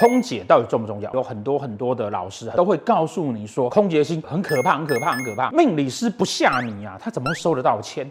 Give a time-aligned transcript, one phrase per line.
[0.00, 1.12] 空姐到底重不重要？
[1.12, 5.50] 有很多很多的老师都会告诉你说，空姐心很可怕，很可怕，很可怕。
[5.50, 8.08] 命理师不吓你啊，他怎么会收得到钱？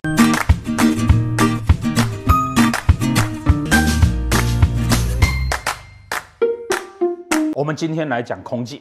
[7.56, 8.80] 我们今天来讲空姐，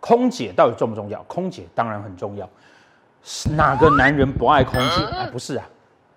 [0.00, 1.22] 空姐到底重不重要？
[1.24, 2.48] 空姐当然很重要。
[3.54, 5.04] 哪个男人不爱空姐？
[5.14, 5.68] 哎，不是啊，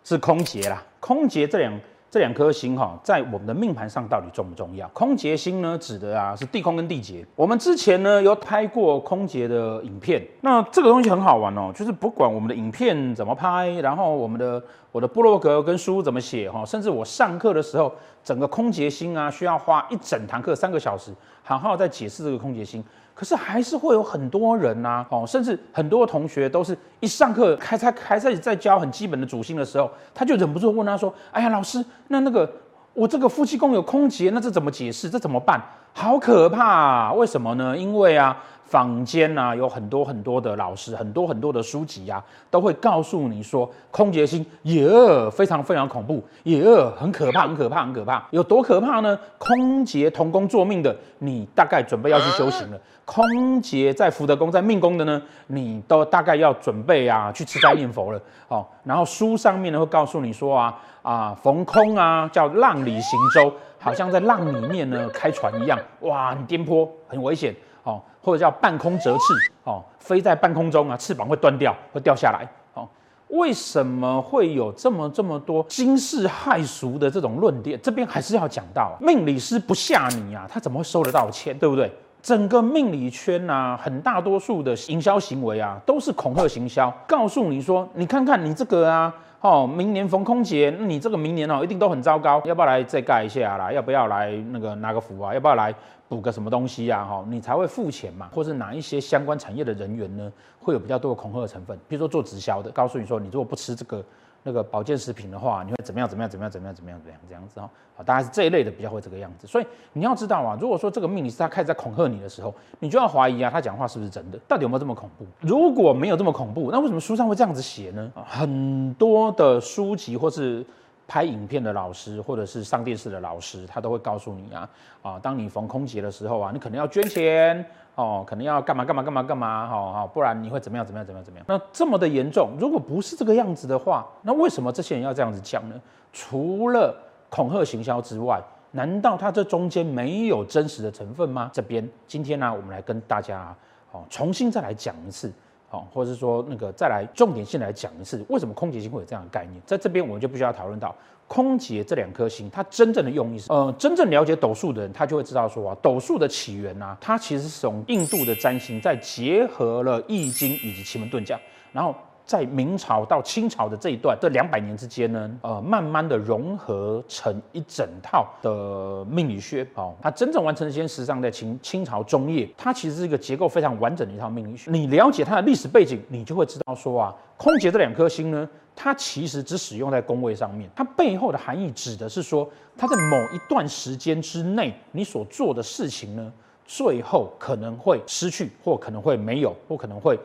[0.05, 0.81] 是空姐啦。
[1.01, 1.77] 空姐这两。
[2.13, 4.87] 这两颗星哈，在我们的命盘上到底重不重要？
[4.89, 7.25] 空劫星呢，指的啊是地空跟地劫。
[7.35, 17.91] 我们之前呢有拍过空劫的影片，那这个东西很好玩哦，就是不管我们的影片怎么拍，然后我们的我的部落格跟书怎么写哈，甚至我上课的时候，
[18.23, 21.11] 整个空劫星啊需要花一整堂课三个小时，
[21.41, 22.83] 好好在解释这个空劫星。
[23.13, 32.51] 可是还是会有很多人呐，哦，甚至很多同学都是一上课开叉开始在教很基本的主心的时候，他就忍不住问他说：“哎呀，老师，那那个
[32.93, 35.09] 我这个夫妻宫有空劫，那这怎么解释？
[35.09, 35.61] 这怎么办？
[35.93, 37.13] 好可怕啊！
[37.13, 37.77] 为什么呢？
[37.77, 38.37] 因为啊。”
[38.73, 44.89] 坊间啊，有很多很多的老师，很多很多的书籍啊，都会告诉你说，空劫星也
[45.29, 46.65] 非常非常恐怖，也
[46.97, 48.25] 很可怕，很可怕，很可怕。
[48.31, 49.15] 有多可怕呢？
[49.37, 58.19] 空劫同工作命的，你大概准备要去修行了；空劫在福德宫、在命宫的呢，你都大概要准备啊去吃斋念佛了。
[58.47, 67.53] 哦，然后书上面呢会告诉你说啊啊，逢空啊叫浪里行舟，好像在浪里面呢开船一样，哇，很颠簸，很危险。
[67.83, 72.47] 哦，或者叫半空折翅，哦，飞在半空中啊，翅膀会断掉，会掉下来。
[72.73, 72.87] 哦，
[73.27, 77.79] 为什么会有这么这么多惊世骇俗的这种论点？
[77.81, 81.57] 这边还是要讲到，命理师不吓你啊，他怎么会收得到钱？
[81.57, 81.91] 对不对？
[82.21, 89.13] 整个命理圈啊，很大多数的营销行为啊，都是恐吓行销，告诉你说，你看看你这个啊。
[89.41, 92.41] 哦，明年逢空劫，你这个明年哦，一定都很糟糕。
[92.45, 93.69] 要不要来再盖一下啦？
[93.69, 95.33] 要不要来那个拿个符啊？
[95.33, 95.75] 要不要来
[96.15, 97.03] 补个什么东西啊？
[97.03, 98.29] 哈，你才会付钱嘛。
[98.33, 101.77] 或是哪一些相关产业的人员呢，会有比较多的恐吓成分？
[101.87, 104.03] 比如说做直销的，告诉你说，你如果不吃这个。
[104.45, 106.09] 那个保健食品的话，你会怎么样？
[106.09, 106.29] 怎么样？
[106.29, 106.51] 怎么样？
[106.51, 106.75] 怎么样？
[106.75, 106.99] 怎么样？
[106.99, 107.19] 怎么样？
[107.29, 109.47] 这样子哈，好，大概是这一类的比较会这个样子。
[109.47, 114.39] 所以你要知道啊，如果说这个命理师他开始在恐吓你的时候，你就要怀疑啊，他讲话是不是真的？
[114.45, 115.25] 到底有没有这么恐怖？
[115.39, 118.11] 如果没有这么恐怖，那为什么书上会这样子写呢？
[118.25, 120.65] 很多的书籍或是
[121.07, 124.69] 拍影片的老师，或者是上电视的老师，他都会告诉你啊，
[125.01, 127.65] 啊，当你逢空劫的时候啊，你可能要捐钱。
[127.95, 131.45] 哦，可能要干嘛干嘛干嘛干嘛，好好，不然你会怎么样怎么样怎么样怎么样？
[131.47, 135.79] 那这么的严重，如果不是这个样子的话，那为什么这些人要这样子讲呢？
[136.11, 136.95] 除了
[137.29, 141.51] 恐吓行销之外，难道他这中间没有真实的成分吗？
[141.53, 143.55] 这边今天呢，我们来跟大家
[143.91, 145.31] 哦重新再来讲一次，
[145.73, 149.59] 哦，或者是说那个再来重点性来讲一次，为什么空劫星会有这样的概念？
[149.65, 150.95] 在这边我们就不需要讨论到。
[151.25, 161.39] 空劫这两颗星，它真正的用意是，呃，真正了解斗数的人，他就会知道说啊，斗数的起源啊，它其实是从印度的占星，再结合了易经以及奇门遁甲，
[161.71, 161.95] 然后
[162.25, 169.67] 在明朝到清朝的这一段这两百年之间呢，呃，慢慢的融合成一整套的命理学。
[169.75, 174.71] 哦，它真正完成的时间，实际上在清清朝中叶，它其实是一个结构非常完整的一套命理学。
[174.71, 178.49] 你了解它的历史背景，你就会知道说啊，空劫这两颗星呢。
[178.75, 186.33] 它其实只使用在宫位上面，它背后的含义指的是说，它在某一段时间之内，你所做的事情呢，
[186.65, 190.19] 最后可能会失去，或可能会没有，或可能会，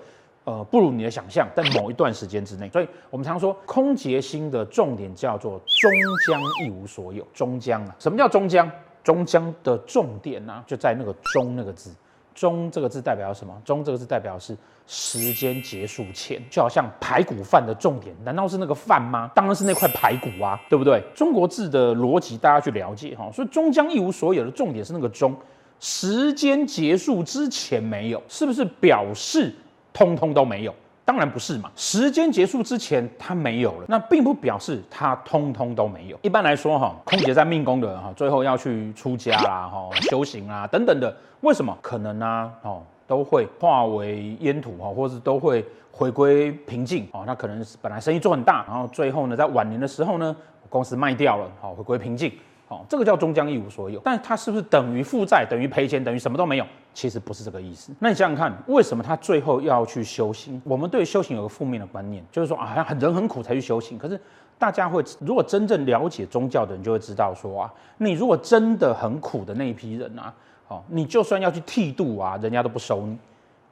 [0.49, 2.71] 呃，不如你的想象，在某一段时间之内。
[2.71, 5.91] 所以我们常说，空劫星的重点叫做终
[6.27, 8.71] 将一无所有，终将啊，什么叫终将？
[9.05, 11.95] 终将的重点呢、就在那个“终”那个字。
[12.35, 13.55] 终这个字代表什么？
[13.63, 14.57] 终这个字代表是
[14.87, 19.31] 时间结束前，就好像排骨饭的重点，难道是那个饭吗？
[19.35, 21.03] 当然是那块排骨啊，对不对？
[21.15, 25.37] 中国字的逻辑大家去了解哈，所以终将一无所有的重点是那个终，
[25.79, 29.55] 时间结束之前没有，是不是表示
[29.99, 30.73] 通通都没有？
[31.05, 36.17] 当然不是嘛，时间结束之前它没有了，那并不表示它通通都没有。
[36.23, 42.53] 一般来说哈，空姐在命宫的哈，最后要去出家啦、哈修行啊等等的，为什么可能呢？
[42.63, 47.25] 哦，都会化为烟土哈，或是都会回归平静哦。
[47.27, 50.37] 那可能本来生意做很大，然后最后呢，在晚年的时候呢，
[50.69, 52.31] 公司卖掉了，好回归平静。
[52.69, 56.67] 哦，这个叫终将一无所有，但是它是不是等于负债，等于赔钱，等于什么都没有？
[56.93, 57.93] 其实不是这个意思。
[57.99, 60.61] 那你想想看，为什么他最后要去修行？
[60.65, 63.97] 我们对修行有个负面的观念，就是说啊，很人很苦才去修行。
[63.97, 64.21] 可是
[64.59, 70.35] 大家会，如果真正了解宗教的人，就会知道说啊，你如果真的很苦的那一批人啊，
[70.67, 73.17] 哦，你就算要去剃度啊，人家都不收你。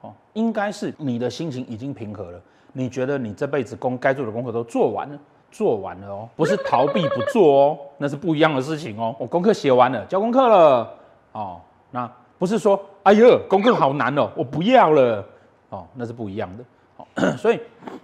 [0.00, 2.40] 哦，应该是你的心情已经平和了，
[2.72, 5.18] 你觉得你这辈子功该做的功课都做完了。
[5.50, 9.14] 做完了哦，不是逃避不做哦，那是不一样的事情哦。
[9.18, 10.92] 我功课写完了，交功课了
[11.32, 11.60] 哦，
[11.90, 15.24] 那不是说，哎呦，功课好难哦，我不要了
[15.70, 16.64] 哦，那是不一样的。
[17.38, 17.58] 所以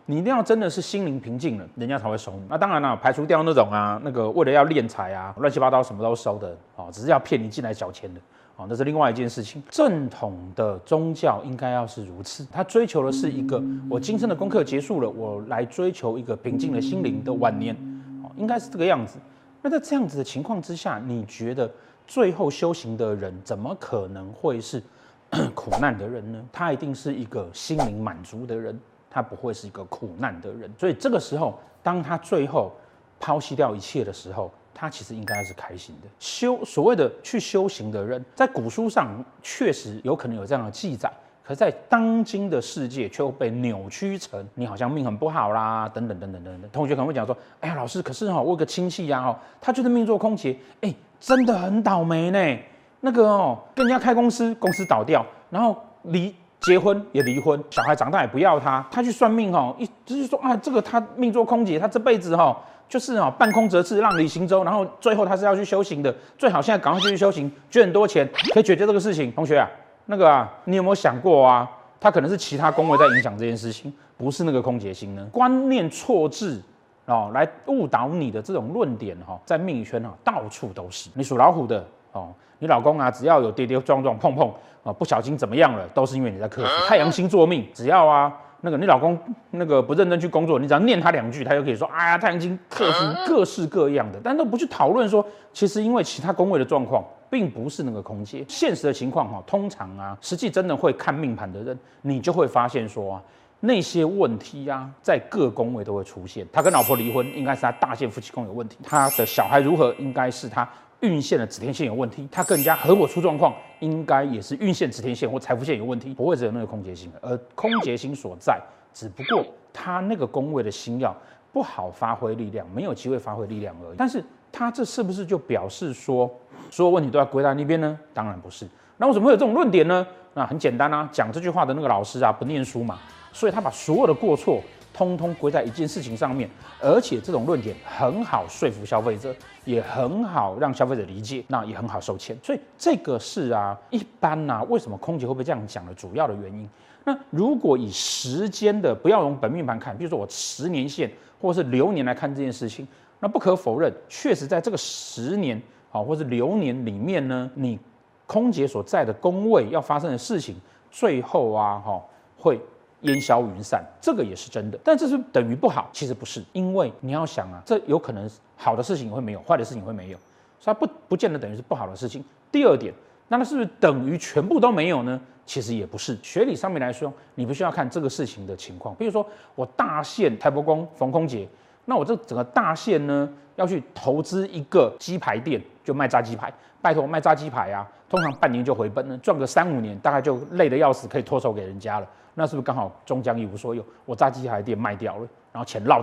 [0.06, 2.42] 你一定要真的是心灵平静了，人家才会收你。
[2.48, 8.20] 那当然了，排除掉那种啊，那个为了要敛财啊，乱七八糟什么都收的哦，只是要骗你进来缴钱的
[8.56, 9.62] 哦，那是另外一件事情。
[9.70, 17.74] 正统的宗教应该要是如此，他追求的是一个我今生的功课结束了，我来追求一个平静的心灵的晚年
[18.22, 19.18] 哦，应该是这个样子。
[19.62, 21.70] 那在这样子的情况之下，你觉得
[22.06, 24.82] 最后修行的人怎么可能会是
[25.54, 26.44] 苦难的人呢？
[26.52, 28.78] 他一定是一个心灵满足的人。
[29.14, 32.72] 他不会是一个苦难的人，所以这个时候，当他最后
[33.20, 36.08] 抛弃掉一切的时候，他其实应该是开心的。
[36.18, 46.70] 修所谓的去修行的人，在古书上确实有可能有这样的记载，可在当今的世界却又被扭曲成你好像命很不好啦，等等等等等等。
[46.70, 52.58] 同学可能会讲说：“哎呀，老师，可是哈，我有个亲戚呀，哦，他就是命做空劫，哎，真的很倒霉呢。
[53.00, 62.56] 那个哦，跟人家开公司，公司倒掉，然后离。”结婚也离婚，小孩长大也不要他，他去算命哈，一就是说啊，这个他命做空姐，他这辈子哈
[62.88, 69.32] 就是啊半空折翅，浪里行舟，然后最后他是要去修行的，最好现在赶快去修行，捐很多钱可以解决这个事情。
[69.32, 69.68] 同学啊，
[70.06, 71.68] 那个啊，你有没有想过啊？
[72.00, 75.24] 他可能是其他宫位在影响这件事情，不是那个空姐星呢？
[75.30, 76.60] 观念错置
[77.06, 81.10] 哦，来误导你的这种论点哈，在命理圈哈到处都是。
[81.14, 82.32] 你属老虎的哦。
[82.58, 84.48] 你老公啊，只要有跌跌撞撞碰碰
[84.84, 86.68] 啊，不小心怎么样了，都是因为你在克服。
[86.86, 89.18] 太阳星座命，只要啊，那个你老公
[89.50, 98.44] 那个不认真去工作，你只要念他两句，他就可以说，哎呀，太阳星克服各式各样的，但都不去讨论说，其实因为其他宫位的状况，并不是那个空间。
[98.46, 103.22] 现实的情况哈，通常啊，实际真的会看命盘的人，你就会发现说啊，
[103.58, 106.46] 那些问题啊，在各宫位都会出现。
[106.52, 110.68] 他跟老婆离婚，应该是他大限夫妻宫有问题；他的小孩如何，应该是他。
[111.02, 118.60] 运线的紫天线有问题，他跟人家合伙出状况，应该也是运线紫天线或财富线有问题，不会只有那个空劫星，而空劫星所在，
[118.94, 121.14] 只不过他那个宫位的星曜
[121.52, 123.96] 不好发挥力量，没有机会发挥力量而已。
[123.98, 126.30] 但是他这是不是就表示说，
[126.70, 127.98] 所有问题都要归在那边呢？
[128.14, 128.66] 当然不是。
[128.96, 130.06] 那为什么会有这种论点呢？
[130.34, 132.98] 那很简单啊，讲这句话的那个老师啊，不念书嘛，
[133.32, 134.62] 所以他把所有的过错。
[134.92, 136.48] 通通归在一件事情上面，
[136.80, 139.34] 而且这种论点很好说服消费者，
[139.64, 142.36] 也很好让消费者理解，那也很好收钱。
[142.42, 146.68] 所以这个是啊，一般呐、啊，为什么空姐会不会这样讲的主要的原因？
[147.04, 151.10] 那如果以时间的，不要用本命盘看，比如说我十年线
[151.40, 152.86] 或是流年来看这件事情，
[153.18, 155.60] 那不可否认，确实在这个十年
[155.90, 157.78] 啊，或是流年里面呢，你
[158.26, 160.54] 空姐所在的宫位要发生的事情，
[160.90, 162.00] 最后啊，哈
[162.36, 162.60] 会。
[163.02, 170.18] 烟消云散，这个也是真的，但这是等于不好，其实不是，因为你要想啊，这有可能好的事情也会没有，坏的事情也会没有，
[170.58, 172.24] 所以不不见得等于是不好的事情。
[172.50, 172.92] 第二点，
[173.28, 175.20] 那它是不是等于全部都没有呢？
[175.44, 178.94] 其实也不是，学理上面来说，你不需要看这个事情的情况。
[178.94, 179.26] 比如说
[179.56, 181.48] 我大限台伯公逢空劫，
[181.84, 192.06] 那我这整个大限呢要去投资一个鸡排店，就卖炸鸡排，拜托卖炸鸡排啊，通常半年就回本了，赚个三五年大概就累得要死，可以脱手给人家了。
[192.34, 193.84] 那是不是刚好终将一无所有？
[194.06, 196.02] 我炸鸡排店卖掉了，然后钱落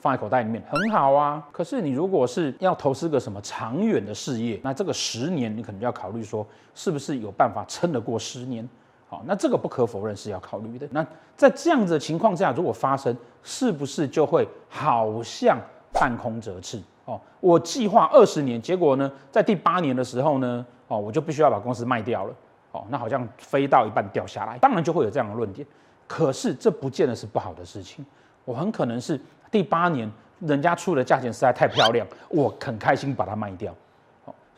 [0.00, 1.46] 放在口袋里面，很好啊。
[1.52, 6.44] 可是你如果是要投资个什么长远的事业，那这个十年你可能就要考虑说，
[6.74, 8.68] 是不是有办法撑得过十年？
[9.10, 10.86] 好，那这个不可否认是要考虑的。
[10.92, 11.04] 那
[11.36, 15.58] 在这样子的情况下，如果发生，是不是就会好像
[15.92, 16.80] 半空折翅？
[17.06, 22.32] 哦，我计划二十年，结果呢，在第八年的时候呢，哦，我就必须要把公司卖掉了。
[22.70, 25.66] 哦，那好像飞到一半掉下来，当然就会有这样的论点。
[26.06, 28.06] 可是这不见得是不好的事情。
[28.44, 33.74] 我很可能是第八年人家出的价钱实在太漂亮，我很开心把它卖掉。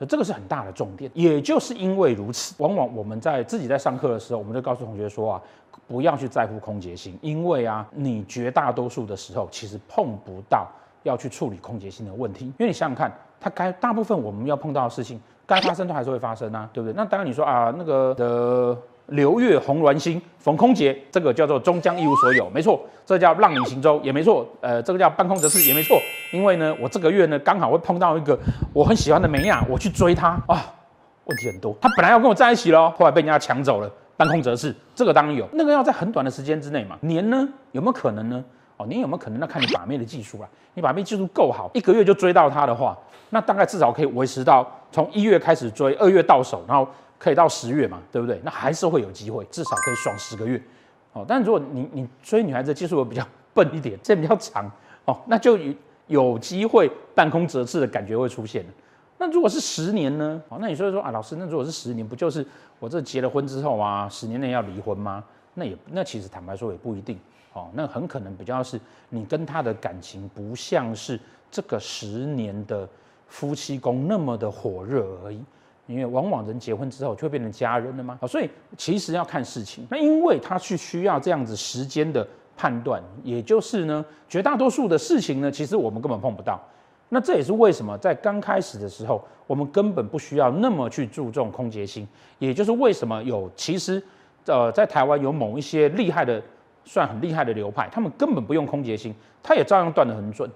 [0.07, 1.11] 这个是很大的重点。
[1.15, 5.43] 也就是因为如此，往往我们在自己在上课的时候，我们就告诉同学说啊，
[5.87, 10.69] 不要去在乎空结性，因为啊，你绝大多数的时候其实碰不到
[11.03, 12.47] 要去处理空结性的问题。
[12.47, 15.21] 因为你想想看，它该大部分我们要碰到的事情。
[15.45, 16.95] 该发生都还是会发生啊，对不对？
[16.97, 18.79] 那当然你说啊，那个的
[19.13, 25.99] 流月红鸾星逢空劫，这个叫做终将一无所有，没错，这叫浪影行舟也没错，呃，这个叫半空折翅也没错，
[26.33, 28.39] 因为呢，我这个月呢刚好会碰到一个
[28.73, 30.31] 我很喜欢的美亚，我去追她。
[30.47, 30.65] 啊，
[31.25, 37.49] 问题很多，他本来要跟我在一起喽，后来被人家抢走了，半空折翅，这个当然有，那个要在很短的时间之内嘛，年呢？
[37.71, 38.45] 有没有可能呢？
[38.87, 40.49] 你有没有可能要看你把妹的技术啊？
[40.75, 42.97] 你把妹技术够好，一个月就追到她的话。
[43.31, 46.87] 那大概至少可以维持到从一月开始追，二月到手，然后
[47.19, 48.39] 可以到十月嘛，对不对？
[48.45, 50.61] 那还是会有机会，至少可以爽十个月。
[51.15, 54.71] 哦，但如果你你追女孩子技术比较笨一点，这比较长
[55.07, 55.75] 哦，那就有
[56.09, 58.65] 有机会半空折翅的感觉会出现。
[59.19, 60.43] 那如果是十年呢？
[60.49, 62.45] 哦，那你说说啊，老师，那如果是十年，不就是
[62.79, 65.23] 我这结了婚之后啊，十年内要离婚吗？
[65.55, 67.19] 那也那其实坦白说也不一定。
[67.53, 68.81] 哦，那很可能比较是
[69.11, 72.89] 你跟他的感情不像是这个十年的
[73.29, 75.43] 夫妻宫那么的火热而已。
[75.89, 78.19] 因为往往人结婚之后就会变成家人了嘛。
[78.27, 79.87] 所以其实要看事情。
[79.91, 86.59] 那因为他去需要这样子时间的判断，也就是呢，绝大多数的事情呢，其实我们根本碰不到。
[87.09, 92.07] 那这也是为什么在刚开始的时候，我们根本不需要那么去注重空结星。
[92.39, 94.03] 也就是为什么有其实，
[94.47, 96.41] 呃，在台湾有某一些厉害的。
[96.85, 100.51] 算很厉害的流派，他们根本不用空劫星，他也照样断得很准，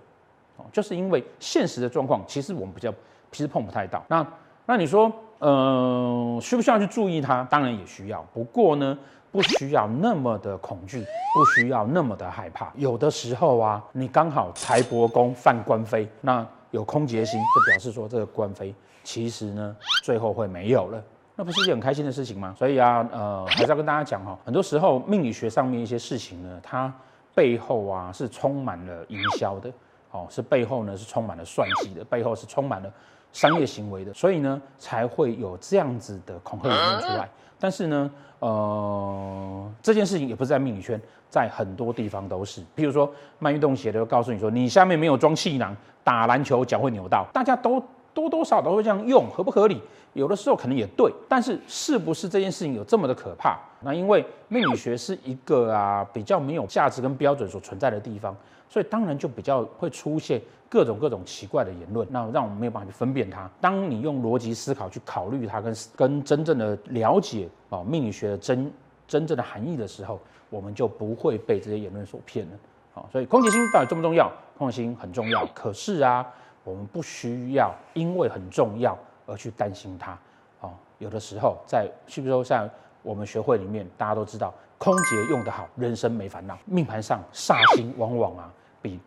[0.57, 2.93] 哦，就是因为现实的状况，其实我们比较
[3.31, 4.05] 其实碰不太到。
[4.09, 4.27] 那
[4.67, 7.45] 那你说，呃，需不需要去注意它？
[7.45, 8.99] 当然也需要，不过呢，
[9.31, 12.73] 不需要那么的恐惧，不需要那么的害怕。
[12.75, 21.03] 有的时候啊，你刚好财帛宫犯官非，那有空劫星，就表示说这个官非其实呢，最后会没有了。
[21.39, 22.55] 那不是一件很开心的事情吗？
[22.59, 26.91] 所以啊，呃，还是要跟大家讲哈，很多时候命理学上面一些事情呢，它
[27.35, 29.71] 背后啊是充满了营销的，
[30.13, 32.91] 哦，是背后呢是充满了算计的，背后是充满了
[33.33, 37.29] 商业行为的，所以呢才会有这样子的恐吓理论出来。
[37.61, 42.63] 但是呢，呃，这件事情也不是在命理圈，在很多地方都是。
[42.75, 47.83] 譬如说卖运动鞋的，告诉你说，你下面没有装气囊，打篮球脚会扭到，大家都。
[48.17, 49.79] 多多少少都会这样用，合不合理？
[50.15, 53.59] 有的时候可能也对，但是是不是这件事情有这么的可怕？
[53.83, 58.35] 那因为命理学是一个啊比较没有价值跟标准所存在的地方，
[58.67, 63.47] 所以当然就比较会出现各种各种奇怪的言论，那让我们没有办法去分辨它。
[63.61, 68.73] 当你用逻辑思考去考虑它，跟跟真正的了解啊命理学的真
[69.07, 70.19] 真正的含义的时候，
[70.49, 72.53] 我们就不会被这些言论所骗了。
[72.95, 74.33] 好，所以空劫星到底重不重要？
[74.57, 76.27] 空劫星很重要，可是啊。
[76.67, 80.19] 我们不需要因为很重要而去担心它，
[80.61, 82.69] 哦，有的时候在，譬如说像
[83.03, 86.59] 我们学会里面，大家都知道，空劫用得好，人生没烦恼。
[86.65, 88.99] 命盘上煞星往往啊比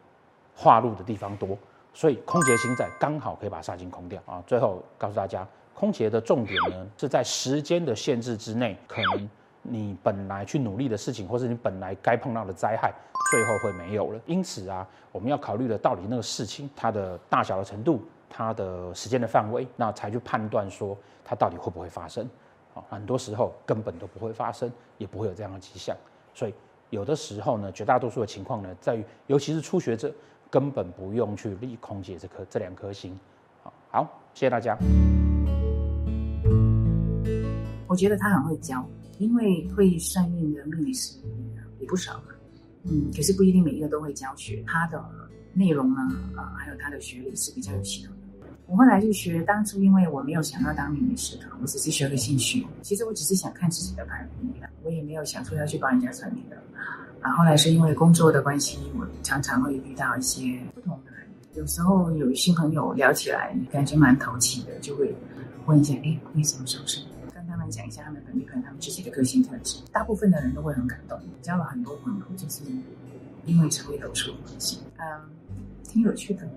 [0.55, 1.57] 化禄的地方多，
[1.93, 4.41] 所以空劫星在刚好可以把煞星空掉啊。
[4.47, 9.29] 最后告诉大家，空劫的重点呢是在时间的限制之内，可能。
[9.69, 12.93] 你本来去努力的事情，或是你本来该碰到的灾害，
[13.31, 14.19] 最后会没有了。
[14.25, 22.27] 因此啊，我们要考虑的到底那个事情它的大小的程度，它的时间的范围，那才去判断说它到底会不会发生。
[22.73, 25.95] 啊，很多时候根本都不会发生，也不会有这样的迹象。
[26.33, 26.53] 所以
[26.89, 30.11] 有的时候呢，绝大多数的情况呢，在于尤其是初学者，
[30.49, 33.19] 根本不用去立空劫这颗这两颗星。
[33.91, 34.77] 好，谢谢大家。
[37.87, 38.87] 我觉得他很会教。
[39.19, 41.17] 因为会算命的命理师
[41.79, 42.21] 也不少，
[42.83, 44.63] 嗯，可是不一定每一个都会教学。
[44.65, 45.03] 他的
[45.53, 46.01] 内容呢，
[46.35, 48.47] 啊，还有他的学历是比较有系统的。
[48.65, 52.65] 我后来就学，当初因为我没有想要当命理师的，我只是学个兴趣。
[52.81, 56.55] 其实我只是想看自己的盘面，我也没有想说要去帮人家算命的。
[57.21, 61.27] 啊，后来是因为工作的关系，我常常会遇到一些不同的人。
[61.55, 65.13] 有时候有新朋友聊起来，感觉蛮投机的，就会
[65.65, 67.03] 问一下，哎，你什么时候生？
[67.69, 71.19] 讲一下他们本地朋友，他们自己的个性特质，大部分的人都会很感动。
[71.41, 72.61] 交了很多朋友，就是
[73.45, 75.21] 因为成为斗数的关系，嗯，
[75.83, 76.47] 挺有趣的。